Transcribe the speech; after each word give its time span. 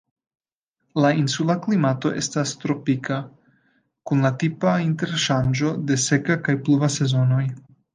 La 1.03 1.11
insula 1.23 1.55
klimato 1.65 2.13
estas 2.23 2.55
tropika, 2.63 3.21
kun 4.11 4.27
la 4.29 4.35
tipa 4.45 4.77
interŝanĝo 4.89 5.79
de 5.93 6.03
seka 6.11 6.43
kaj 6.49 6.61
pluva 6.67 6.95
sezonoj. 7.01 7.49